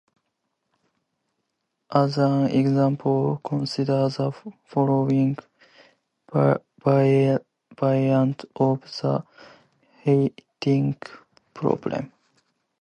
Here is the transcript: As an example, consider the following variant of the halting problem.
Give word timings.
As 1.93 2.17
an 2.17 2.47
example, 2.47 3.39
consider 3.43 4.09
the 4.09 4.31
following 4.65 5.37
variant 6.33 7.45
of 8.55 8.81
the 8.81 9.23
halting 10.03 10.97
problem. 11.53 12.11